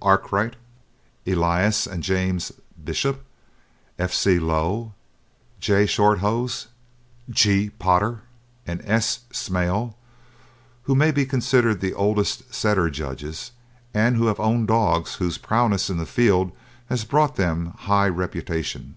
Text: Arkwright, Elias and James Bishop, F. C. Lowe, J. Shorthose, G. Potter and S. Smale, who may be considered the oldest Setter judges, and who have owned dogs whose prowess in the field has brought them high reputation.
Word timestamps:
Arkwright, 0.00 0.56
Elias 1.26 1.86
and 1.86 2.02
James 2.02 2.50
Bishop, 2.82 3.26
F. 3.98 4.10
C. 4.14 4.38
Lowe, 4.38 4.94
J. 5.60 5.84
Shorthose, 5.84 6.68
G. 7.28 7.68
Potter 7.68 8.22
and 8.66 8.80
S. 8.86 9.24
Smale, 9.32 9.94
who 10.84 10.94
may 10.94 11.10
be 11.10 11.26
considered 11.26 11.82
the 11.82 11.92
oldest 11.92 12.54
Setter 12.54 12.88
judges, 12.88 13.50
and 13.92 14.16
who 14.16 14.28
have 14.28 14.40
owned 14.40 14.68
dogs 14.68 15.16
whose 15.16 15.36
prowess 15.36 15.90
in 15.90 15.98
the 15.98 16.06
field 16.06 16.52
has 16.86 17.04
brought 17.04 17.36
them 17.36 17.74
high 17.80 18.08
reputation. 18.08 18.96